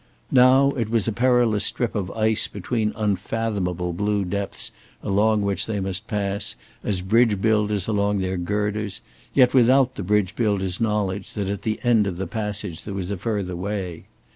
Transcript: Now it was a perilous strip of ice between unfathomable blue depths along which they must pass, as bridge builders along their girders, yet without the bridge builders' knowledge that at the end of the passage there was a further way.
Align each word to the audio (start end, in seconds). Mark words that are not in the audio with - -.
Now 0.31 0.71
it 0.71 0.89
was 0.89 1.07
a 1.07 1.11
perilous 1.11 1.63
strip 1.63 1.93
of 1.93 2.09
ice 2.09 2.47
between 2.47 2.91
unfathomable 2.95 3.93
blue 3.93 4.25
depths 4.25 4.71
along 5.03 5.43
which 5.43 5.67
they 5.67 5.79
must 5.79 6.07
pass, 6.07 6.55
as 6.83 7.01
bridge 7.01 7.39
builders 7.39 7.87
along 7.87 8.17
their 8.17 8.37
girders, 8.37 9.01
yet 9.35 9.53
without 9.53 9.93
the 9.93 10.03
bridge 10.03 10.35
builders' 10.35 10.81
knowledge 10.81 11.33
that 11.33 11.49
at 11.49 11.61
the 11.61 11.79
end 11.83 12.07
of 12.07 12.17
the 12.17 12.25
passage 12.25 12.83
there 12.83 12.95
was 12.95 13.11
a 13.11 13.15
further 13.17 13.55
way. 13.55 14.05